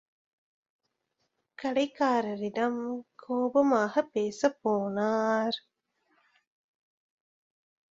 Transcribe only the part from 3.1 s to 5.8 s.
கோபமாகப் பேசப் போனார்.